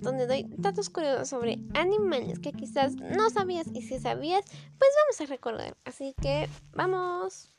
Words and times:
Donde 0.00 0.26
doy 0.26 0.46
datos 0.58 0.90
curiosos 0.90 1.28
sobre 1.28 1.60
animales 1.74 2.40
que 2.40 2.52
quizás 2.52 2.96
no 2.96 3.30
sabías 3.30 3.68
y 3.72 3.82
si 3.82 4.00
sabías, 4.00 4.44
pues 4.78 4.90
vamos 5.04 5.20
a 5.20 5.26
recordar. 5.26 5.76
Así 5.84 6.12
que 6.20 6.48
vamos. 6.72 7.50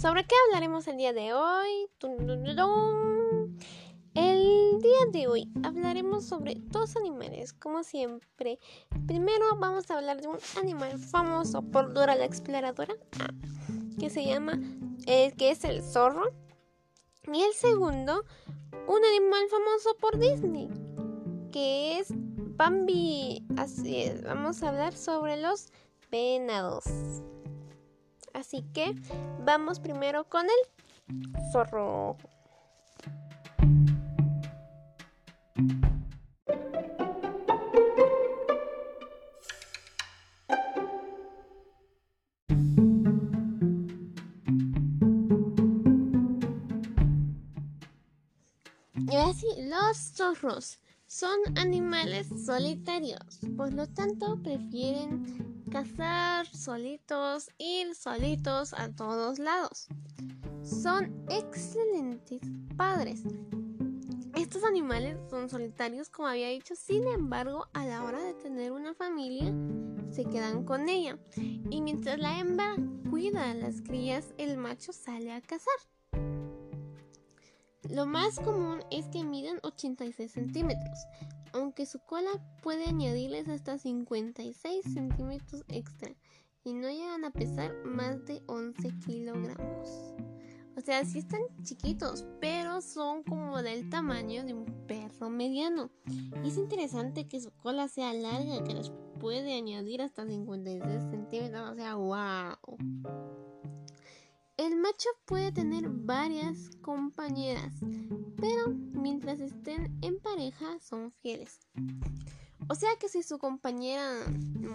¿Sobre 0.00 0.24
qué 0.24 0.34
hablaremos 0.46 0.88
el 0.88 0.96
día 0.96 1.12
de 1.12 1.34
hoy? 1.34 1.90
Día 4.84 5.06
de 5.12 5.26
hoy 5.28 5.48
hablaremos 5.62 6.26
sobre 6.26 6.56
dos 6.58 6.94
animales, 6.96 7.54
como 7.54 7.82
siempre. 7.84 8.58
Primero 9.06 9.56
vamos 9.58 9.90
a 9.90 9.96
hablar 9.96 10.20
de 10.20 10.28
un 10.28 10.36
animal 10.60 10.98
famoso 10.98 11.62
por 11.62 11.94
Dora 11.94 12.14
la 12.14 12.26
Exploradora, 12.26 12.94
ah, 13.18 13.28
que 13.98 14.10
se 14.10 14.26
llama, 14.26 14.60
eh, 15.06 15.32
que 15.38 15.52
es 15.52 15.64
el 15.64 15.82
zorro. 15.82 16.34
Y 17.32 17.42
el 17.42 17.54
segundo, 17.54 18.24
un 18.86 19.04
animal 19.06 19.44
famoso 19.48 19.96
por 19.98 20.18
Disney, 20.18 20.68
que 21.50 21.98
es 21.98 22.08
Bambi. 22.12 23.42
Así 23.56 24.02
es, 24.02 24.22
vamos 24.22 24.62
a 24.62 24.68
hablar 24.68 24.92
sobre 24.92 25.38
los 25.38 25.72
venados. 26.10 26.84
Así 28.34 28.62
que 28.74 28.94
vamos 29.46 29.80
primero 29.80 30.24
con 30.28 30.44
el 30.44 31.52
zorro. 31.52 32.18
Son 51.06 51.38
animales 51.56 52.28
solitarios, 52.44 53.40
por 53.56 53.72
lo 53.72 53.86
tanto 53.86 54.42
prefieren 54.42 55.62
cazar 55.70 56.46
solitos, 56.46 57.50
ir 57.58 57.94
solitos 57.94 58.72
a 58.74 58.90
todos 58.90 59.38
lados. 59.38 59.86
Son 60.62 61.24
excelentes 61.28 62.40
padres. 62.76 63.22
Estos 64.34 64.64
animales 64.64 65.18
son 65.30 65.48
solitarios, 65.48 66.08
como 66.08 66.28
había 66.28 66.48
dicho, 66.48 66.74
sin 66.74 67.06
embargo, 67.06 67.68
a 67.72 67.86
la 67.86 68.02
hora 68.04 68.22
de 68.22 68.34
tener 68.34 68.72
una 68.72 68.94
familia, 68.94 69.54
se 70.10 70.24
quedan 70.24 70.64
con 70.64 70.88
ella. 70.88 71.18
Y 71.70 71.80
mientras 71.80 72.18
la 72.18 72.38
hembra 72.38 72.76
cuida 73.10 73.50
a 73.50 73.54
las 73.54 73.80
crías, 73.80 74.34
el 74.38 74.56
macho 74.56 74.92
sale 74.92 75.32
a 75.32 75.40
cazar. 75.40 75.93
Lo 77.90 78.06
más 78.06 78.40
común 78.40 78.80
es 78.90 79.06
que 79.08 79.24
midan 79.24 79.58
86 79.62 80.30
centímetros, 80.30 80.98
aunque 81.52 81.86
su 81.86 81.98
cola 82.00 82.30
puede 82.62 82.84
añadirles 82.86 83.48
hasta 83.48 83.78
56 83.78 84.84
centímetros 84.84 85.64
extra 85.68 86.14
y 86.64 86.72
no 86.72 86.88
llegan 86.88 87.24
a 87.24 87.30
pesar 87.30 87.74
más 87.84 88.24
de 88.24 88.42
11 88.46 88.90
kilogramos. 89.06 90.14
O 90.76 90.80
sea, 90.80 91.04
sí 91.04 91.18
están 91.18 91.42
chiquitos, 91.62 92.26
pero 92.40 92.80
son 92.80 93.22
como 93.22 93.62
del 93.62 93.88
tamaño 93.90 94.44
de 94.44 94.54
un 94.54 94.64
perro 94.86 95.30
mediano. 95.30 95.90
Es 96.44 96.56
interesante 96.56 97.28
que 97.28 97.40
su 97.40 97.52
cola 97.52 97.86
sea 97.86 98.12
larga, 98.12 98.64
que 98.64 98.74
les 98.74 98.90
puede 99.20 99.54
añadir 99.54 100.02
hasta 100.02 100.26
56 100.26 100.82
centímetros. 101.10 101.70
O 101.70 101.74
sea, 101.74 101.94
wow. 101.94 102.76
El 104.56 104.76
macho 104.76 105.08
puede 105.24 105.50
tener 105.50 105.88
varias 105.88 106.70
compañeras, 106.80 107.74
pero 108.36 108.68
mientras 108.68 109.40
estén 109.40 109.98
en 110.00 110.20
pareja 110.20 110.78
son 110.78 111.10
fieles. 111.22 111.58
O 112.68 112.76
sea 112.76 112.90
que 113.00 113.08
si 113.08 113.24
su 113.24 113.38
compañera 113.38 114.08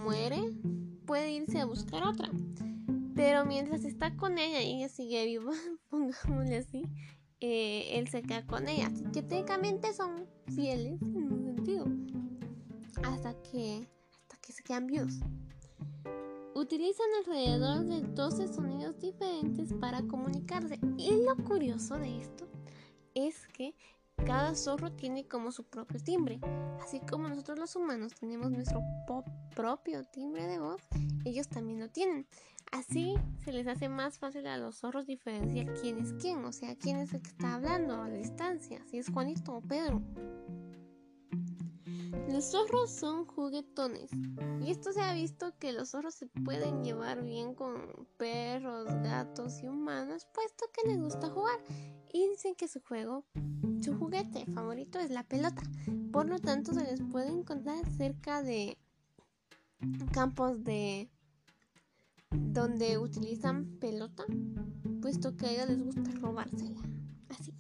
muere, 0.04 0.42
puede 1.06 1.32
irse 1.32 1.62
a 1.62 1.66
buscar 1.66 2.04
otra. 2.04 2.30
Pero 3.16 3.46
mientras 3.46 3.86
está 3.86 4.18
con 4.18 4.38
ella 4.38 4.62
y 4.62 4.76
ella 4.76 4.90
sigue 4.90 5.26
viva, 5.26 5.54
pongámosle 5.90 6.58
así, 6.58 6.84
eh, 7.40 7.98
él 7.98 8.10
se 8.10 8.22
queda 8.22 8.46
con 8.46 8.68
ella. 8.68 8.92
Que 9.14 9.24
técnicamente 9.24 9.94
son 9.94 10.28
fieles 10.54 11.02
en 11.02 11.32
un 11.32 11.44
sentido. 11.46 11.86
Hasta 13.04 13.34
que, 13.44 13.88
hasta 14.24 14.38
que 14.42 14.52
se 14.52 14.62
quedan 14.62 14.88
vivos. 14.88 15.14
Utilizan 16.60 17.08
alrededor 17.20 17.86
de 17.86 18.02
12 18.02 18.50
sonidos 18.50 19.00
diferentes 19.00 19.74
para 19.76 20.02
comunicarse. 20.02 20.78
Y 20.98 21.12
lo 21.24 21.38
curioso 21.46 21.98
de 21.98 22.18
esto 22.20 22.50
es 23.16 23.48
que 23.48 23.74
cada 24.26 24.54
zorro 24.56 24.92
tiene 24.92 25.26
como 25.26 25.54
su 25.54 25.64
propio 25.64 26.02
timbre. 26.04 26.42
Así 26.84 27.00
como 27.10 27.30
nosotros 27.30 27.58
los 27.60 27.78
humanos 27.78 28.14
tenemos 28.20 28.52
nuestro 28.52 28.82
propio 29.56 30.04
timbre 30.04 30.48
de 30.48 30.60
voz, 30.60 30.82
ellos 31.24 31.48
también 31.48 31.80
lo 31.80 31.88
tienen. 31.88 32.28
Así 32.74 33.16
se 33.42 33.54
les 33.54 33.66
hace 33.66 33.88
más 33.88 34.20
fácil 34.20 34.46
a 34.46 34.58
los 34.58 34.80
zorros 34.80 35.06
diferenciar 35.08 35.74
quién 35.82 36.00
es 36.00 36.12
quién, 36.22 36.44
o 36.44 36.52
sea, 36.52 36.76
quién 36.76 36.98
es 36.98 37.14
el 37.14 37.22
que 37.22 37.30
está 37.30 37.56
hablando 37.56 38.02
a 38.02 38.10
distancia, 38.10 38.84
si 38.86 38.98
es 38.98 39.10
Juanito 39.10 39.54
o 39.54 39.62
Pedro. 39.62 40.02
Los 42.32 42.52
zorros 42.52 42.92
son 42.92 43.26
juguetones 43.26 44.12
y 44.62 44.72
esto 44.72 44.92
se 44.94 45.02
ha 45.02 45.14
visto 45.14 45.54
que 45.60 45.74
los 45.74 45.90
zorros 45.90 46.16
se 46.16 46.28
pueden 46.28 46.84
llevar 46.84 47.24
bien 47.24 47.54
con 47.54 48.08
perros, 48.18 48.86
gatos 49.04 49.62
y 49.62 49.68
humanos 49.68 50.28
puesto 50.34 50.66
que 50.74 50.88
les 50.88 51.00
gusta 51.00 51.30
jugar 51.30 51.60
y 52.12 52.28
dicen 52.30 52.56
que 52.56 52.68
su 52.68 52.82
juego, 52.82 53.26
su 53.82 53.98
juguete 53.98 54.46
favorito 54.54 55.00
es 55.00 55.12
la 55.12 55.24
pelota. 55.24 55.62
Por 56.12 56.28
lo 56.28 56.40
tanto 56.40 56.74
se 56.74 56.84
les 56.84 57.02
puede 57.02 57.30
encontrar 57.30 57.86
cerca 57.98 58.42
de 58.42 58.78
campos 60.12 60.64
de 60.64 61.10
donde 62.32 62.98
utilizan 62.98 63.78
pelota 63.80 64.26
puesto 65.02 65.36
que 65.36 65.46
a 65.46 65.52
ellos 65.52 65.70
les 65.70 65.84
gusta 65.84 66.12
robársela. 66.20 66.82
Así 67.30 67.54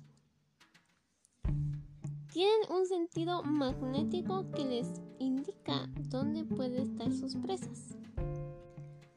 tienen 2.39 2.71
un 2.71 2.85
sentido 2.85 3.43
magnético 3.43 4.49
que 4.51 4.63
les 4.63 4.87
indica 5.19 5.89
dónde 6.07 6.45
pueden 6.45 6.83
estar 6.83 7.11
sus 7.11 7.35
presas. 7.35 7.97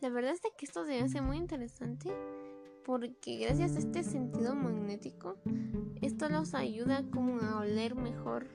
La 0.00 0.08
verdad 0.08 0.32
es 0.32 0.40
que 0.40 0.66
esto 0.66 0.84
se 0.84 0.98
hace 0.98 1.20
muy 1.20 1.36
interesante 1.36 2.12
porque 2.84 3.36
gracias 3.36 3.76
a 3.76 3.78
este 3.78 4.02
sentido 4.02 4.56
magnético, 4.56 5.36
esto 6.00 6.28
los 6.30 6.52
ayuda 6.54 7.04
como 7.12 7.40
a 7.40 7.60
oler 7.60 7.94
mejor 7.94 8.48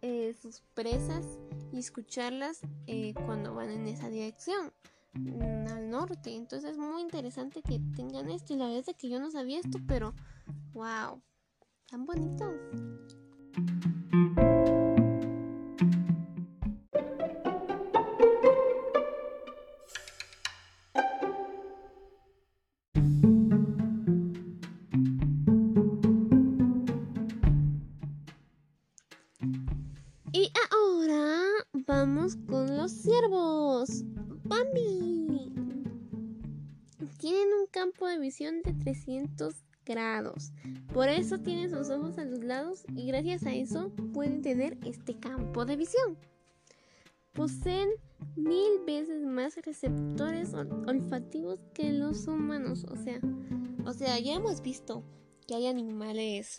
eh, 0.00 0.32
sus 0.40 0.62
presas 0.72 1.38
y 1.70 1.78
escucharlas 1.78 2.62
eh, 2.86 3.12
cuando 3.26 3.54
van 3.54 3.68
en 3.68 3.86
esa 3.88 4.08
dirección 4.08 4.72
mm, 5.12 5.66
al 5.70 5.90
norte. 5.90 6.34
Entonces 6.34 6.70
es 6.70 6.78
muy 6.78 7.02
interesante 7.02 7.60
que 7.60 7.78
tengan 7.94 8.30
esto 8.30 8.54
y 8.54 8.56
la 8.56 8.68
verdad 8.68 8.84
es 8.88 8.96
que 8.96 9.10
yo 9.10 9.20
no 9.20 9.30
sabía 9.30 9.60
esto, 9.60 9.80
pero 9.86 10.14
wow, 10.72 11.20
tan 11.90 12.06
bonitos. 12.06 12.54
Y 30.34 30.50
ahora 30.70 31.42
vamos 31.86 32.36
con 32.48 32.76
los 32.76 32.90
ciervos. 32.90 34.02
Bambi. 34.44 35.52
Tienen 37.18 37.48
un 37.60 37.66
campo 37.70 38.06
de 38.06 38.18
visión 38.18 38.62
de 38.62 38.72
300 38.72 39.54
grados. 39.84 40.52
Por 40.92 41.08
eso 41.08 41.38
tienen 41.38 41.70
sus 41.70 41.90
ojos 41.90 42.18
a 42.18 42.24
los 42.24 42.42
lados 42.42 42.84
y 42.94 43.06
gracias 43.06 43.44
a 43.46 43.54
eso 43.54 43.90
pueden 44.12 44.42
tener 44.42 44.78
este 44.84 45.14
campo 45.14 45.64
de 45.64 45.76
visión. 45.76 46.16
Poseen 47.32 47.88
mil 48.36 48.84
veces 48.86 49.24
más 49.24 49.56
receptores 49.56 50.54
olfativos 50.54 51.60
que 51.72 51.92
los 51.92 52.26
humanos. 52.26 52.84
O 52.90 52.96
sea, 52.96 53.20
o 53.86 53.92
sea, 53.92 54.18
ya 54.18 54.34
hemos 54.34 54.62
visto 54.62 55.02
que 55.46 55.54
hay 55.54 55.66
animales 55.66 56.56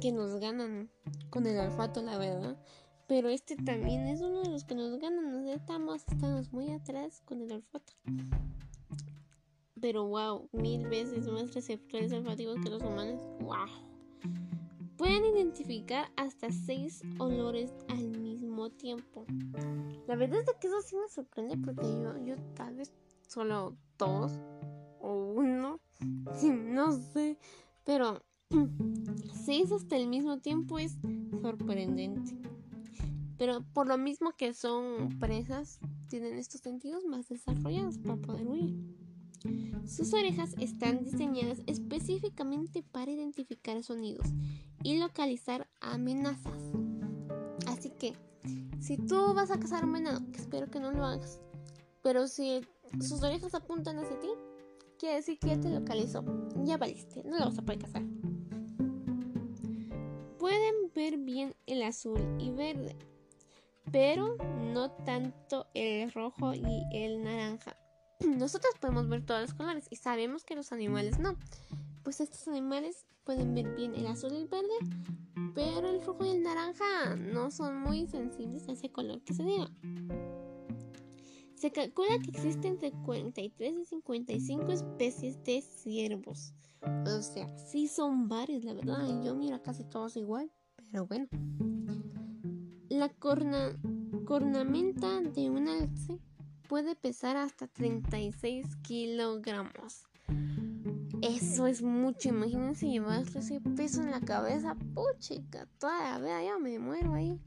que 0.00 0.12
nos 0.12 0.40
ganan 0.40 0.90
con 1.30 1.46
el 1.46 1.58
olfato, 1.58 2.02
la 2.02 2.18
verdad. 2.18 2.56
Pero 3.06 3.28
este 3.28 3.56
también 3.56 4.06
es 4.06 4.20
uno 4.20 4.42
de 4.42 4.50
los 4.50 4.64
que 4.64 4.74
nos 4.74 4.98
ganan. 4.98 5.46
estamos, 5.48 6.04
estamos 6.08 6.52
muy 6.52 6.70
atrás 6.70 7.22
con 7.24 7.40
el 7.40 7.52
olfato 7.52 7.92
pero 9.80 10.06
wow, 10.06 10.48
mil 10.52 10.88
veces 10.88 11.26
más 11.28 11.54
receptores 11.54 12.12
olfativos 12.12 12.58
que 12.60 12.70
los 12.70 12.82
humanos. 12.82 13.20
Wow. 13.40 13.66
Pueden 14.96 15.24
identificar 15.24 16.10
hasta 16.16 16.50
seis 16.50 17.02
olores 17.18 17.72
al 17.88 18.08
mismo 18.18 18.70
tiempo. 18.70 19.24
La 20.06 20.16
verdad 20.16 20.40
es 20.40 20.46
que 20.60 20.66
eso 20.66 20.80
sí 20.82 20.96
me 20.96 21.08
sorprende 21.08 21.56
porque 21.56 21.86
yo, 21.86 22.18
yo 22.24 22.34
tal 22.54 22.74
vez 22.74 22.92
solo 23.28 23.76
dos 23.96 24.32
o 25.00 25.32
uno, 25.36 25.80
no 26.42 26.92
sé, 26.92 27.38
pero 27.84 28.22
si 29.44 29.62
es 29.62 29.70
hasta 29.70 29.96
el 29.96 30.08
mismo 30.08 30.38
tiempo 30.38 30.78
es 30.78 30.98
sorprendente. 31.42 32.36
Pero 33.36 33.64
por 33.72 33.86
lo 33.86 33.96
mismo 33.98 34.32
que 34.36 34.52
son 34.52 35.16
presas, 35.20 35.78
tienen 36.08 36.38
estos 36.38 36.60
sentidos 36.60 37.04
más 37.04 37.28
desarrollados 37.28 37.98
para 37.98 38.16
poder 38.16 38.48
huir. 38.48 38.97
Sus 39.86 40.12
orejas 40.12 40.54
están 40.58 41.02
diseñadas 41.02 41.60
específicamente 41.66 42.82
para 42.82 43.10
identificar 43.10 43.82
sonidos 43.82 44.26
y 44.82 44.98
localizar 44.98 45.68
amenazas. 45.80 46.62
Así 47.66 47.90
que, 47.90 48.14
si 48.80 48.96
tú 48.96 49.34
vas 49.34 49.50
a 49.50 49.58
cazar 49.58 49.84
un 49.84 49.92
venado, 49.92 50.20
espero 50.34 50.70
que 50.70 50.80
no 50.80 50.92
lo 50.92 51.04
hagas, 51.04 51.40
pero 52.02 52.28
si 52.28 52.60
sus 53.00 53.22
orejas 53.22 53.54
apuntan 53.54 53.98
hacia 53.98 54.18
ti, 54.18 54.28
quiere 54.98 55.16
decir 55.16 55.38
que 55.38 55.48
ya 55.48 55.60
te 55.60 55.70
localizó. 55.70 56.24
Ya 56.64 56.76
valiste, 56.76 57.22
no 57.24 57.38
lo 57.38 57.46
vas 57.46 57.58
a 57.58 57.62
poder 57.62 57.80
cazar. 57.80 58.02
Pueden 60.38 60.92
ver 60.94 61.18
bien 61.18 61.54
el 61.66 61.82
azul 61.82 62.20
y 62.38 62.50
verde, 62.50 62.96
pero 63.90 64.36
no 64.72 64.90
tanto 64.90 65.66
el 65.74 66.12
rojo 66.12 66.54
y 66.54 66.84
el 66.92 67.22
naranja. 67.22 67.76
Nosotros 68.26 68.74
podemos 68.80 69.08
ver 69.08 69.24
todos 69.24 69.42
los 69.42 69.54
colores 69.54 69.86
y 69.90 69.96
sabemos 69.96 70.44
que 70.44 70.56
los 70.56 70.72
animales 70.72 71.18
no. 71.18 71.36
Pues 72.02 72.20
estos 72.20 72.48
animales 72.48 73.06
pueden 73.24 73.54
ver 73.54 73.74
bien 73.76 73.94
el 73.94 74.06
azul 74.06 74.32
y 74.32 74.36
el 74.36 74.48
verde, 74.48 74.68
pero 75.54 75.88
el 75.88 76.02
rojo 76.04 76.24
y 76.24 76.30
el 76.30 76.42
naranja 76.42 77.14
no 77.16 77.50
son 77.50 77.80
muy 77.80 78.06
sensibles 78.06 78.68
a 78.68 78.72
ese 78.72 78.90
color 78.90 79.22
que 79.22 79.34
se 79.34 79.44
diga. 79.44 79.70
Se 81.54 81.70
calcula 81.70 82.18
que 82.20 82.30
existen 82.30 82.74
entre 82.74 82.92
43 82.92 83.76
y 83.76 83.84
55 83.84 84.72
especies 84.72 85.42
de 85.44 85.60
ciervos. 85.60 86.54
O 87.06 87.20
sea, 87.20 87.48
sí 87.58 87.88
son 87.88 88.28
varios, 88.28 88.64
la 88.64 88.74
verdad. 88.74 89.22
Yo 89.24 89.34
miro 89.34 89.60
casi 89.62 89.84
todos 89.84 90.16
igual, 90.16 90.50
pero 90.76 91.06
bueno. 91.06 91.26
La 92.88 93.08
corna, 93.08 93.78
cornamenta 94.24 95.20
de 95.20 95.50
un 95.50 95.68
alce 95.68 96.20
puede 96.68 96.94
pesar 96.94 97.36
hasta 97.36 97.66
36 97.66 98.76
kilogramos. 98.82 100.06
Eso 101.22 101.66
es 101.66 101.82
mucho. 101.82 102.28
Imagínense 102.28 102.86
llevar 102.86 103.22
ese 103.34 103.60
peso 103.60 104.02
en 104.02 104.10
la 104.10 104.20
cabeza. 104.20 104.76
Puchica, 104.94 105.66
toda 105.78 106.12
la 106.12 106.18
vida 106.18 106.44
ya 106.44 106.58
me 106.58 106.78
muero 106.78 107.14
ahí. 107.14 107.40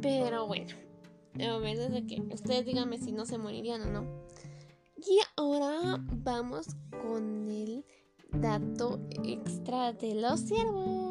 Pero 0.00 0.46
bueno, 0.46 0.74
a 1.40 1.58
ver 1.58 1.76
desde 1.76 2.06
que 2.06 2.22
ustedes 2.32 2.64
díganme 2.64 2.98
si 2.98 3.12
no 3.12 3.26
se 3.26 3.36
morirían 3.36 3.82
o 3.82 3.90
no. 3.90 4.24
Y 4.96 5.18
ahora 5.36 6.02
vamos 6.22 6.68
con 7.02 7.48
el 7.50 7.84
dato 8.30 9.00
extra 9.24 9.92
de 9.92 10.14
los 10.14 10.40
ciervos. 10.40 11.07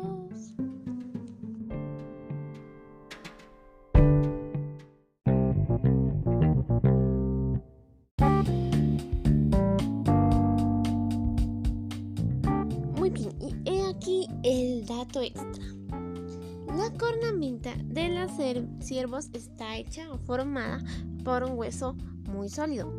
La 16.88 16.98
cornamenta 16.98 17.74
de 17.84 18.08
los 18.08 18.32
ciervos 18.80 19.28
está 19.34 19.76
hecha 19.76 20.10
o 20.10 20.18
formada 20.20 20.80
por 21.26 21.44
un 21.44 21.58
hueso 21.58 21.96
muy 22.30 22.48
sólido 22.48 22.94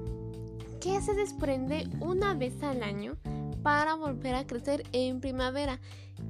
que 0.79 1.00
se 1.00 1.14
desprende 1.14 1.88
una 1.99 2.35
vez 2.35 2.62
al 2.62 2.82
año 2.82 3.17
para 3.62 3.94
volver 3.94 4.35
a 4.35 4.46
crecer 4.46 4.82
en 4.93 5.20
primavera. 5.20 5.81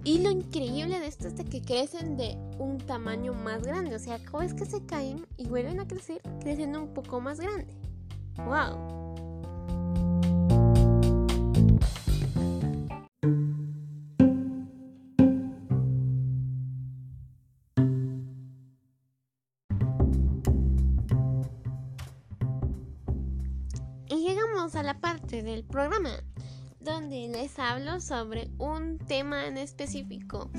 Y 0.04 0.20
lo 0.20 0.30
increíble 0.30 1.00
de 1.00 1.08
esto 1.08 1.26
es 1.26 1.34
que 1.34 1.60
crecen 1.60 2.16
de 2.16 2.38
un 2.60 2.78
tamaño 2.78 3.34
más 3.34 3.64
grande. 3.64 3.96
O 3.96 3.98
sea, 3.98 4.20
como 4.30 4.44
es 4.44 4.54
que 4.54 4.64
se 4.64 4.86
caen 4.86 5.26
y 5.36 5.48
vuelven 5.48 5.80
a 5.80 5.88
crecer 5.88 6.22
creciendo 6.40 6.80
un 6.80 6.94
poco 6.94 7.20
más 7.20 7.40
grande. 7.40 7.74
¡Wow! 8.36 9.07
A 24.74 24.82
la 24.82 24.98
parte 24.98 25.44
del 25.44 25.62
programa 25.62 26.10
donde 26.80 27.28
les 27.28 27.56
hablo 27.58 28.00
sobre 28.00 28.50
un 28.58 28.98
tema 28.98 29.46
en 29.46 29.56
específico. 29.56 30.50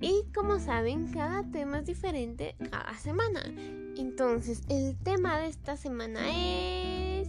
Y 0.00 0.24
como 0.34 0.58
saben, 0.58 1.06
cada 1.12 1.44
tema 1.44 1.78
es 1.78 1.86
diferente 1.86 2.56
cada 2.70 2.94
semana. 2.98 3.42
Entonces, 3.96 4.62
el 4.68 4.98
tema 4.98 5.38
de 5.38 5.46
esta 5.46 5.76
semana 5.76 6.20
es... 6.28 7.28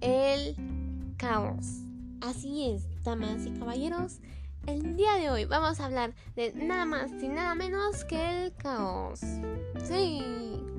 El 0.00 0.56
caos. 1.18 1.82
Así 2.22 2.70
es, 2.70 2.86
damas 3.04 3.44
y 3.44 3.50
caballeros. 3.50 4.20
El 4.66 4.96
día 4.96 5.14
de 5.16 5.30
hoy 5.30 5.44
vamos 5.44 5.78
a 5.80 5.84
hablar 5.84 6.14
de 6.36 6.54
nada 6.54 6.86
más 6.86 7.10
y 7.22 7.28
nada 7.28 7.54
menos 7.54 8.04
que 8.06 8.46
el 8.46 8.54
caos. 8.56 9.20
Sí. 9.84 10.69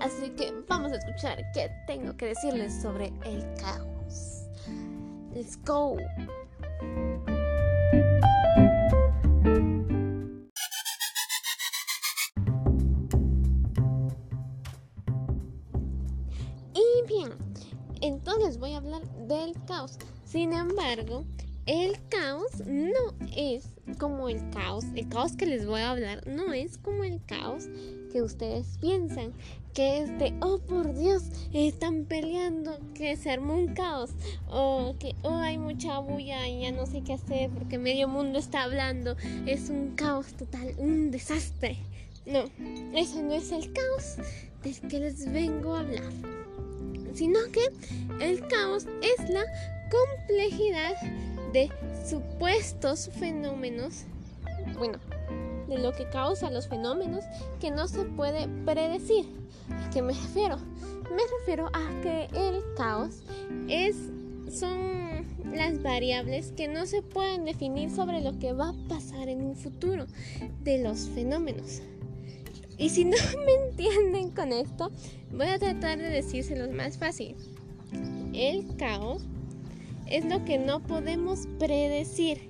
Así 0.00 0.30
que 0.30 0.52
vamos 0.68 0.92
a 0.92 0.96
escuchar 0.96 1.38
qué 1.52 1.70
tengo 1.86 2.16
que 2.16 2.26
decirles 2.26 2.80
sobre 2.80 3.12
el 3.24 3.44
caos. 3.60 4.46
Let's 5.34 5.58
go. 5.64 5.96
Y 16.74 17.06
bien, 17.06 17.32
entonces 18.00 18.58
voy 18.58 18.74
a 18.74 18.78
hablar 18.78 19.02
del 19.26 19.54
caos. 19.66 19.98
Sin 20.24 20.52
embargo, 20.52 21.24
el 21.66 21.96
caos 22.08 22.64
no 22.66 23.12
es 23.36 23.64
como 23.98 24.28
el 24.28 24.48
caos, 24.50 24.84
el 24.94 25.08
caos 25.08 25.36
que 25.36 25.46
les 25.46 25.66
voy 25.66 25.80
a 25.80 25.90
hablar 25.90 26.26
no 26.26 26.52
es 26.52 26.78
como 26.78 27.04
el 27.04 27.20
caos 27.24 27.64
que 28.12 28.22
ustedes 28.22 28.78
piensan 28.80 29.32
que 29.76 29.98
es 29.98 30.18
de, 30.18 30.32
oh 30.40 30.56
por 30.56 30.94
Dios, 30.94 31.24
están 31.52 32.06
peleando, 32.06 32.78
que 32.94 33.14
se 33.14 33.30
armó 33.30 33.52
un 33.52 33.74
caos, 33.74 34.08
o 34.48 34.94
que 34.98 35.14
oh, 35.22 35.34
hay 35.34 35.58
mucha 35.58 35.98
bulla 35.98 36.48
y 36.48 36.62
ya 36.62 36.72
no 36.72 36.86
sé 36.86 37.02
qué 37.02 37.12
hacer 37.12 37.50
porque 37.50 37.76
medio 37.76 38.08
mundo 38.08 38.38
está 38.38 38.62
hablando, 38.62 39.18
es 39.44 39.68
un 39.68 39.94
caos 39.94 40.28
total, 40.28 40.74
un 40.78 41.10
desastre. 41.10 41.76
No, 42.24 42.44
ese 42.94 43.22
no 43.22 43.34
es 43.34 43.52
el 43.52 43.70
caos 43.74 44.16
del 44.62 44.80
que 44.88 44.98
les 44.98 45.30
vengo 45.30 45.74
a 45.74 45.80
hablar, 45.80 46.10
sino 47.12 47.38
que 47.52 47.68
el 48.24 48.48
caos 48.48 48.86
es 49.02 49.28
la 49.28 49.44
complejidad 49.90 50.94
de 51.56 51.70
supuestos 52.06 53.08
fenómenos, 53.18 54.04
bueno, 54.76 54.98
de 55.68 55.78
lo 55.78 55.92
que 55.92 56.06
causa 56.10 56.50
los 56.50 56.68
fenómenos 56.68 57.24
que 57.60 57.70
no 57.70 57.88
se 57.88 58.04
puede 58.04 58.46
predecir. 58.66 59.24
¿A 59.70 59.88
qué 59.88 60.02
me 60.02 60.12
refiero? 60.12 60.58
Me 61.10 61.22
refiero 61.38 61.68
a 61.72 62.00
que 62.02 62.28
el 62.34 62.62
caos 62.76 63.22
es 63.68 63.96
son 64.50 65.24
las 65.54 65.82
variables 65.82 66.52
que 66.52 66.68
no 66.68 66.84
se 66.84 67.00
pueden 67.00 67.46
definir 67.46 67.90
sobre 67.90 68.20
lo 68.20 68.38
que 68.38 68.52
va 68.52 68.68
a 68.68 68.88
pasar 68.88 69.30
en 69.30 69.42
un 69.42 69.56
futuro 69.56 70.04
de 70.62 70.82
los 70.82 71.08
fenómenos. 71.08 71.80
Y 72.76 72.90
si 72.90 73.06
no 73.06 73.16
me 73.46 73.54
entienden 73.70 74.30
con 74.30 74.52
esto, 74.52 74.92
voy 75.32 75.46
a 75.46 75.58
tratar 75.58 75.96
de 75.96 76.10
decírselos 76.10 76.70
más 76.70 76.98
fácil. 76.98 77.34
El 78.34 78.76
caos 78.76 79.22
es 80.08 80.24
lo 80.24 80.44
que 80.44 80.58
no 80.58 80.80
podemos 80.80 81.46
predecir, 81.58 82.48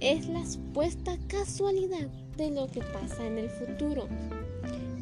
es 0.00 0.26
la 0.28 0.44
supuesta 0.44 1.16
casualidad 1.28 2.08
de 2.36 2.50
lo 2.50 2.66
que 2.66 2.80
pasa 2.80 3.26
en 3.26 3.38
el 3.38 3.48
futuro. 3.48 4.08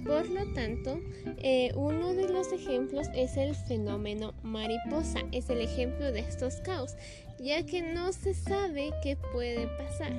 Por 0.05 0.29
lo 0.29 0.53
tanto, 0.55 0.99
eh, 1.39 1.73
uno 1.77 2.15
de 2.15 2.29
los 2.29 2.53
ejemplos 2.53 3.07
es 3.15 3.37
el 3.37 3.55
fenómeno 3.55 4.35
mariposa, 4.43 5.21
es 5.31 5.51
el 5.51 5.61
ejemplo 5.61 6.11
de 6.11 6.21
estos 6.21 6.57
caos, 6.57 6.97
ya 7.39 7.65
que 7.65 7.83
no 7.83 8.13
se 8.13 8.35
sabe 8.35 8.91
qué 9.03 9.17
puede 9.33 9.67
pasar. 9.79 10.13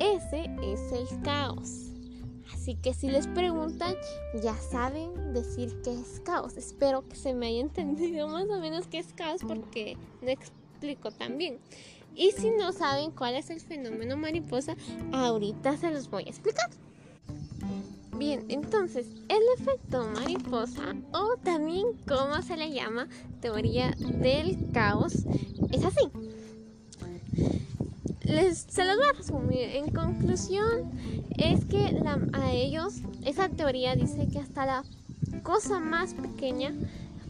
Ese 0.00 0.50
es 0.62 0.92
el 0.92 1.22
caos. 1.22 1.90
Así 2.52 2.74
que 2.74 2.94
si 2.94 3.08
les 3.08 3.26
preguntan, 3.28 3.94
ya 4.42 4.54
saben 4.54 5.32
decir 5.32 5.80
qué 5.84 5.92
es 5.92 6.20
caos. 6.20 6.56
Espero 6.56 7.06
que 7.06 7.16
se 7.16 7.34
me 7.34 7.46
haya 7.46 7.60
entendido 7.60 8.28
más 8.28 8.48
o 8.48 8.58
menos 8.58 8.86
qué 8.86 8.98
es 8.98 9.12
caos 9.12 9.42
porque 9.46 9.96
no 10.22 10.30
explico 10.30 10.63
tan 11.18 11.38
bien. 11.38 11.58
Y 12.14 12.30
si 12.30 12.50
no 12.50 12.72
saben 12.72 13.10
cuál 13.10 13.34
es 13.34 13.50
el 13.50 13.60
fenómeno 13.60 14.16
mariposa, 14.16 14.76
ahorita 15.12 15.76
se 15.76 15.90
los 15.90 16.08
voy 16.10 16.24
a 16.24 16.28
explicar. 16.28 16.70
Bien, 18.16 18.44
entonces 18.48 19.06
el 19.28 19.42
efecto 19.58 20.06
mariposa 20.14 20.94
o 21.12 21.36
también 21.42 21.86
como 22.06 22.40
se 22.42 22.56
le 22.56 22.70
llama 22.70 23.08
teoría 23.40 23.92
del 23.98 24.70
caos 24.72 25.24
es 25.72 25.84
así. 25.84 26.08
Les, 28.22 28.58
se 28.58 28.84
los 28.84 28.96
voy 28.96 29.06
a 29.06 29.16
resumir. 29.16 29.68
En 29.74 29.90
conclusión, 29.90 30.92
es 31.36 31.64
que 31.64 32.00
a 32.32 32.52
ellos 32.52 33.00
esa 33.24 33.48
teoría 33.48 33.96
dice 33.96 34.28
que 34.32 34.38
hasta 34.38 34.64
la 34.64 34.84
cosa 35.42 35.80
más 35.80 36.14
pequeña 36.14 36.72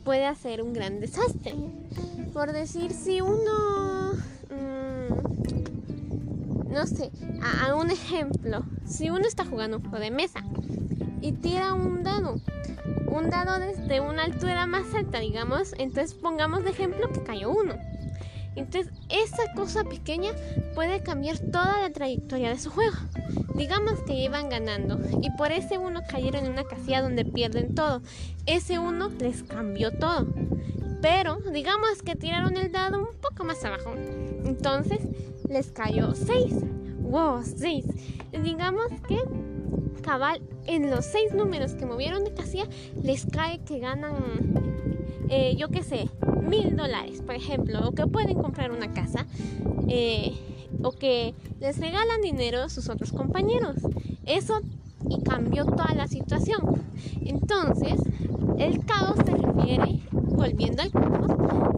puede 0.04 0.26
hacer 0.26 0.62
un 0.62 0.72
gran 0.72 1.00
desastre. 1.00 1.54
Por 2.32 2.52
decir, 2.52 2.92
si 2.92 3.20
uno, 3.20 4.12
mm, 4.50 5.12
no 6.72 6.86
sé, 6.86 7.10
a, 7.42 7.74
un 7.74 7.90
ejemplo, 7.90 8.64
si 8.84 9.10
uno 9.10 9.26
está 9.26 9.44
jugando 9.44 9.78
un 9.78 9.82
juego 9.82 9.98
de 9.98 10.10
mesa 10.10 10.44
y 11.20 11.32
tira 11.32 11.72
un 11.72 12.02
dado, 12.02 12.40
un 13.06 13.30
dado 13.30 13.58
desde 13.58 14.00
una 14.00 14.24
altura 14.24 14.66
más 14.66 14.92
alta, 14.94 15.20
digamos, 15.20 15.74
entonces 15.78 16.14
pongamos 16.14 16.64
de 16.64 16.70
ejemplo 16.70 17.10
que 17.12 17.22
cayó 17.22 17.50
uno. 17.50 17.74
Entonces, 18.56 18.92
esa 19.08 19.52
cosa 19.54 19.84
pequeña 19.84 20.32
puede 20.74 21.02
cambiar 21.02 21.38
toda 21.38 21.80
la 21.80 21.90
trayectoria 21.90 22.50
de 22.50 22.58
su 22.58 22.70
juego. 22.70 22.96
Digamos 23.54 24.00
que 24.02 24.14
iban 24.14 24.48
ganando 24.48 24.98
y 25.22 25.30
por 25.30 25.52
ese 25.52 25.78
uno 25.78 26.02
cayeron 26.08 26.46
en 26.46 26.52
una 26.52 26.64
casilla 26.64 27.02
donde 27.02 27.24
pierden 27.24 27.74
todo. 27.74 28.02
Ese 28.46 28.78
uno 28.78 29.10
les 29.18 29.42
cambió 29.42 29.92
todo. 29.92 30.26
Pero 31.00 31.36
digamos 31.52 32.02
que 32.02 32.16
tiraron 32.16 32.56
el 32.56 32.72
dado 32.72 32.98
un 32.98 33.16
poco 33.20 33.44
más 33.44 33.64
abajo. 33.64 33.94
Entonces 34.44 35.00
les 35.48 35.70
cayó 35.70 36.14
6. 36.14 36.54
Wow, 37.00 37.42
6. 37.44 37.84
Digamos 38.42 38.86
que 39.06 39.18
cabal 40.02 40.42
en 40.66 40.90
los 40.90 41.04
6 41.06 41.34
números 41.34 41.74
que 41.74 41.86
movieron 41.86 42.24
de 42.24 42.34
casilla 42.34 42.66
les 43.02 43.26
cae 43.26 43.60
que 43.64 43.78
ganan, 43.78 44.14
eh, 45.30 45.54
yo 45.56 45.68
qué 45.68 45.82
sé, 45.82 46.08
mil 46.48 46.76
dólares, 46.76 47.22
por 47.22 47.34
ejemplo, 47.34 47.88
o 47.88 47.92
que 47.92 48.06
pueden 48.06 48.34
comprar 48.34 48.70
una 48.70 48.92
casa. 48.92 49.26
Eh, 49.88 50.34
o 50.82 50.92
que 50.92 51.34
les 51.60 51.78
regalan 51.78 52.20
dinero 52.20 52.62
a 52.62 52.68
sus 52.68 52.88
otros 52.88 53.12
compañeros. 53.12 53.76
Eso 54.26 54.60
y 55.08 55.22
cambió 55.22 55.64
toda 55.64 55.94
la 55.94 56.08
situación. 56.08 56.82
Entonces, 57.24 58.00
el 58.58 58.84
caos 58.84 59.16
se 59.24 59.32
refiere, 59.32 60.00
volviendo 60.10 60.82
al 60.82 60.90
caos, 60.90 61.32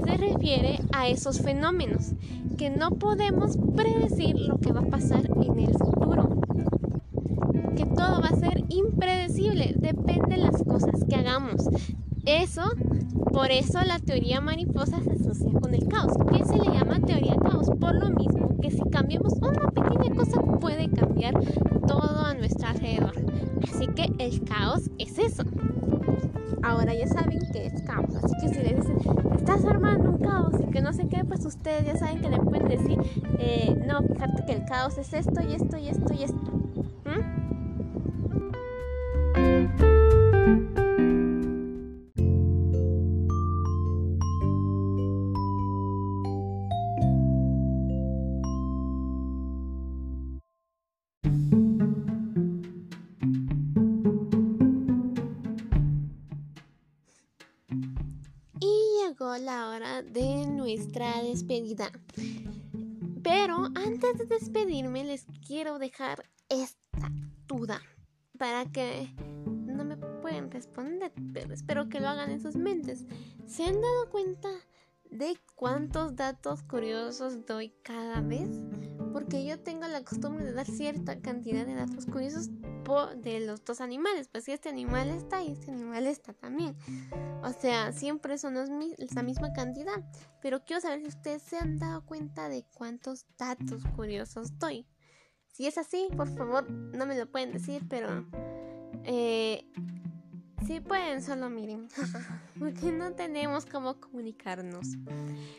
se 0.04 0.16
refiere 0.16 0.80
a 0.92 1.08
esos 1.08 1.40
fenómenos 1.40 2.12
que 2.56 2.70
no 2.70 2.90
podemos 2.90 3.58
predecir 3.74 4.36
lo 4.36 4.58
que 4.58 4.72
va 4.72 4.80
a 4.80 4.86
pasar 4.86 5.26
en 5.26 5.58
el 5.58 5.72
futuro. 5.72 6.40
Que 7.76 7.84
todo 7.84 8.20
va 8.20 8.28
a 8.28 8.36
ser 8.36 8.64
impredecible, 8.68 9.74
depende 9.76 10.36
de 10.36 10.42
las 10.42 10.62
cosas 10.62 11.04
que 11.08 11.16
hagamos. 11.16 11.68
Eso, 12.26 12.62
por 13.32 13.52
eso 13.52 13.78
la 13.84 14.00
teoría 14.00 14.40
mariposa 14.40 15.00
se 15.00 15.12
asocia 15.12 15.48
con 15.60 15.72
el 15.72 15.86
caos. 15.86 16.12
¿Qué 16.28 16.44
se 16.44 16.56
le 16.56 16.76
llama 16.76 16.98
teoría 16.98 17.36
caos? 17.36 17.70
Por 17.78 17.94
lo 17.94 18.10
mismo 18.10 18.58
que 18.60 18.72
si 18.72 18.82
cambiamos 18.90 19.34
una 19.34 19.70
pequeña 19.70 20.12
cosa 20.12 20.42
puede 20.60 20.90
cambiar 20.90 21.34
todo 21.86 22.26
a 22.26 22.34
nuestro 22.34 22.66
alrededor. 22.66 23.12
Así 23.72 23.86
que 23.94 24.10
el 24.18 24.42
caos 24.42 24.90
es 24.98 25.16
eso. 25.20 25.44
Ahora 26.64 26.94
ya 26.94 27.06
saben 27.06 27.38
que 27.52 27.66
es 27.66 27.80
caos. 27.82 28.12
Así 28.16 28.34
que 28.40 28.48
si 28.48 28.60
les 28.60 28.76
dicen, 28.76 28.98
estás 29.36 29.64
armando 29.64 30.10
un 30.10 30.18
caos 30.18 30.54
y 30.60 30.68
que 30.72 30.82
no 30.82 30.92
sé 30.92 31.06
qué, 31.08 31.22
pues 31.24 31.44
ustedes 31.44 31.86
ya 31.86 31.96
saben 31.96 32.20
que 32.20 32.28
le 32.28 32.38
pueden 32.38 32.66
decir, 32.66 32.98
eh, 33.38 33.72
no, 33.86 34.02
fíjate 34.02 34.44
que 34.46 34.52
el 34.52 34.64
caos 34.64 34.98
es 34.98 35.12
esto 35.12 35.40
y 35.48 35.54
esto 35.54 35.76
y 35.76 35.88
esto 35.90 36.12
y 36.12 36.24
esto. 36.24 36.65
Nuestra 60.66 61.22
despedida. 61.22 61.92
Pero 63.22 63.66
antes 63.76 64.18
de 64.18 64.26
despedirme 64.26 65.04
les 65.04 65.24
quiero 65.46 65.78
dejar 65.78 66.28
esta 66.48 67.08
duda 67.46 67.80
para 68.36 68.66
que 68.72 69.14
no 69.46 69.84
me 69.84 69.96
pueden 69.96 70.50
responder, 70.50 71.12
pero 71.32 71.54
espero 71.54 71.88
que 71.88 72.00
lo 72.00 72.08
hagan 72.08 72.32
en 72.32 72.40
sus 72.40 72.56
mentes. 72.56 73.04
¿Se 73.46 73.62
han 73.62 73.80
dado 73.80 74.10
cuenta 74.10 74.48
de 75.08 75.38
cuántos 75.54 76.16
datos 76.16 76.64
curiosos 76.64 77.46
doy 77.46 77.72
cada 77.84 78.20
vez? 78.20 78.48
Porque 79.16 79.46
yo 79.46 79.58
tengo 79.58 79.88
la 79.88 80.04
costumbre 80.04 80.44
de 80.44 80.52
dar 80.52 80.66
cierta 80.66 81.18
cantidad 81.22 81.64
de 81.64 81.74
datos 81.74 82.04
curiosos 82.04 82.50
de 83.16 83.40
los 83.40 83.64
dos 83.64 83.80
animales. 83.80 84.28
Pues 84.30 84.44
si 84.44 84.52
este 84.52 84.68
animal 84.68 85.08
está 85.08 85.42
y 85.42 85.52
este 85.52 85.70
animal 85.70 86.06
está 86.06 86.34
también. 86.34 86.76
O 87.42 87.50
sea, 87.58 87.92
siempre 87.92 88.36
son 88.36 88.56
la 88.56 89.22
misma 89.22 89.54
cantidad. 89.54 90.04
Pero 90.42 90.62
quiero 90.66 90.82
saber 90.82 91.00
si 91.00 91.08
ustedes 91.08 91.40
se 91.40 91.56
han 91.56 91.78
dado 91.78 92.04
cuenta 92.04 92.50
de 92.50 92.66
cuántos 92.74 93.24
datos 93.38 93.82
curiosos 93.96 94.58
doy. 94.58 94.86
Si 95.46 95.66
es 95.66 95.78
así, 95.78 96.10
por 96.14 96.28
favor, 96.36 96.70
no 96.70 97.06
me 97.06 97.16
lo 97.16 97.24
pueden 97.24 97.52
decir, 97.52 97.86
pero... 97.88 98.28
Eh, 99.04 99.64
si 100.66 100.80
pueden, 100.80 101.22
solo 101.22 101.48
miren. 101.48 101.88
Porque 102.58 102.90
no 102.92 103.12
tenemos 103.12 103.66
cómo 103.66 104.00
comunicarnos. 104.00 104.88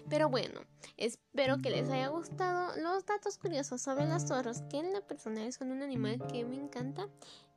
Pero 0.09 0.29
bueno, 0.29 0.61
espero 0.97 1.57
que 1.59 1.69
les 1.69 1.89
haya 1.89 2.07
gustado 2.07 2.75
los 2.81 3.05
datos 3.05 3.37
curiosos 3.37 3.81
sobre 3.81 4.07
los 4.07 4.27
zorros, 4.27 4.61
que 4.69 4.79
en 4.79 4.93
lo 4.93 5.05
personal 5.05 5.51
son 5.53 5.71
un 5.71 5.81
animal 5.81 6.21
que 6.31 6.45
me 6.45 6.55
encanta. 6.55 7.07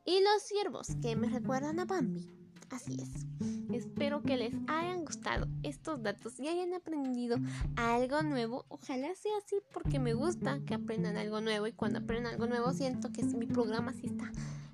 Y 0.04 0.21
los 0.23 0.42
ciervos, 0.42 0.88
que 1.02 1.16
me 1.16 1.28
recuerdan 1.28 1.80
a 1.80 1.85
Bambi. 1.85 2.28
Así 2.71 2.97
es. 3.02 3.26
Espero 3.75 4.23
que 4.23 4.37
les 4.37 4.54
hayan 4.69 5.04
gustado 5.04 5.49
estos 5.64 6.02
datos 6.02 6.38
y 6.38 6.47
hayan 6.47 6.73
aprendido 6.73 7.37
algo 7.76 8.23
nuevo. 8.23 8.64
Ojalá 8.69 9.12
sea 9.16 9.37
así 9.38 9.57
porque 9.73 9.99
me 9.99 10.14
gusta 10.14 10.61
que 10.64 10.75
aprendan 10.75 11.16
algo 11.16 11.40
nuevo 11.40 11.66
y 11.66 11.73
cuando 11.73 11.99
aprendan 11.99 12.35
algo 12.35 12.47
nuevo 12.47 12.73
siento 12.73 13.11
que 13.11 13.25
mi 13.25 13.47
programa 13.47 13.92
sí 13.92 14.07
está 14.07 14.30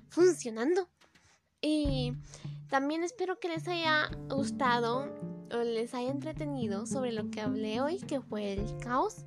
funcionando. 0.09 0.87
Y 1.61 2.13
también 2.69 3.03
espero 3.03 3.39
que 3.39 3.47
les 3.49 3.67
haya 3.67 4.09
gustado 4.29 5.07
o 5.51 5.57
les 5.57 5.93
haya 5.93 6.11
entretenido 6.11 6.85
sobre 6.85 7.11
lo 7.11 7.29
que 7.29 7.41
hablé 7.41 7.81
hoy, 7.81 7.99
que 7.99 8.21
fue 8.21 8.53
el 8.53 8.77
caos. 8.77 9.25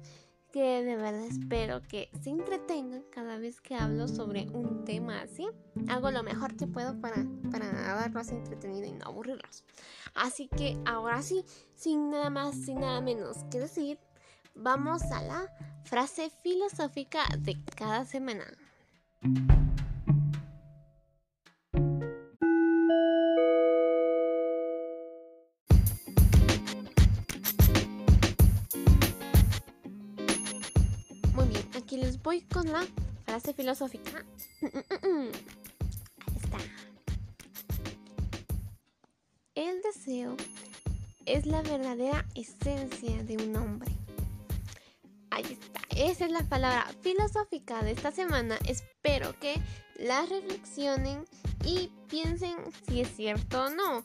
Que 0.52 0.82
de 0.82 0.96
verdad 0.96 1.24
espero 1.24 1.80
que 1.80 2.10
se 2.22 2.30
entretengan 2.30 3.04
cada 3.12 3.38
vez 3.38 3.60
que 3.60 3.76
hablo 3.76 4.08
sobre 4.08 4.48
un 4.48 4.84
tema 4.84 5.20
así. 5.20 5.46
Hago 5.88 6.10
lo 6.10 6.24
mejor 6.24 6.56
que 6.56 6.66
puedo 6.66 7.00
para, 7.00 7.24
para 7.52 7.70
darlos 7.70 8.30
entretenido 8.30 8.84
y 8.84 8.92
no 8.92 9.06
aburrirlos. 9.06 9.64
Así 10.14 10.48
que 10.48 10.76
ahora 10.86 11.22
sí, 11.22 11.44
sin 11.76 12.10
nada 12.10 12.30
más, 12.30 12.56
sin 12.56 12.80
nada 12.80 13.00
menos 13.00 13.44
que 13.50 13.60
decir, 13.60 14.00
vamos 14.56 15.02
a 15.12 15.22
la 15.22 15.48
frase 15.84 16.30
filosófica 16.42 17.24
de 17.38 17.56
cada 17.76 18.04
semana. 18.04 18.44
Voy 32.22 32.42
con 32.42 32.70
la 32.70 32.86
frase 33.24 33.54
filosófica. 33.54 34.24
Ahí 34.62 35.30
está. 36.36 36.58
El 39.54 39.82
deseo 39.82 40.36
es 41.26 41.46
la 41.46 41.62
verdadera 41.62 42.26
esencia 42.34 43.22
de 43.22 43.36
un 43.36 43.56
hombre. 43.56 43.90
Ahí 45.30 45.44
está. 45.60 45.80
Esa 45.96 46.26
es 46.26 46.32
la 46.32 46.42
palabra 46.48 46.86
filosófica 47.02 47.82
de 47.82 47.92
esta 47.92 48.10
semana. 48.10 48.58
Espero 48.66 49.38
que 49.38 49.54
la 49.96 50.26
reflexionen 50.26 51.24
y 51.64 51.90
piensen 52.08 52.56
si 52.88 53.00
es 53.00 53.14
cierto 53.14 53.64
o 53.64 53.70
no. 53.70 54.04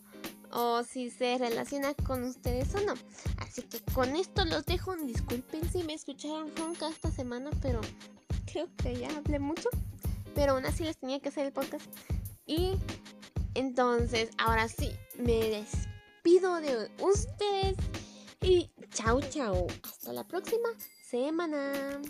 O 0.58 0.84
si 0.84 1.10
se 1.10 1.38
relaciona 1.38 1.94
con 1.94 2.24
ustedes 2.24 2.74
o 2.76 2.80
no. 2.80 2.94
Así 3.40 3.62
que 3.64 3.82
con 3.94 4.16
esto 4.16 4.46
los 4.46 4.66
dejo. 4.66 4.96
Disculpen 4.96 5.70
si 5.70 5.84
me 5.84 5.94
escucharon 5.94 6.56
ronca 6.56 6.88
esta 6.88 7.12
semana, 7.12 7.50
pero 7.62 7.82
creo 8.46 8.70
que 8.78 8.96
ya 8.96 9.10
hablé 9.10 9.40
mucho, 9.40 9.68
pero 10.34 10.54
aún 10.54 10.66
así 10.66 10.86
les 10.86 10.96
tenía 10.98 11.20
que 11.20 11.28
hacer 11.28 11.48
el 11.48 11.52
podcast. 11.52 11.86
Y 12.46 12.78
entonces, 13.54 14.30
ahora 14.38 14.70
sí, 14.70 14.92
me 15.18 15.50
despido 15.50 16.62
de 16.62 16.90
ustedes 17.02 17.76
y 18.42 18.72
chao, 18.92 19.20
chao. 19.30 19.68
Hasta 19.84 20.14
la 20.14 20.26
próxima 20.26 20.70
semana. 21.04 22.02